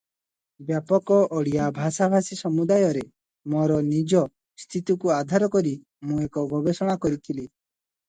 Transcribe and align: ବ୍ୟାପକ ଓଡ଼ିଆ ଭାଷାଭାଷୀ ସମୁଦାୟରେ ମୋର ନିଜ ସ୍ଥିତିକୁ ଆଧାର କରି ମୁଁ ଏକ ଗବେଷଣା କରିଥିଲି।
ବ୍ୟାପକ 0.69 1.17
ଓଡ଼ିଆ 1.39 1.67
ଭାଷାଭାଷୀ 1.75 2.39
ସମୁଦାୟରେ 2.41 3.05
ମୋର 3.55 3.79
ନିଜ 3.93 4.25
ସ୍ଥିତିକୁ 4.65 5.15
ଆଧାର 5.21 5.55
କରି 5.61 5.79
ମୁଁ 6.11 6.23
ଏକ 6.29 6.49
ଗବେଷଣା 6.59 7.01
କରିଥିଲି। 7.07 7.51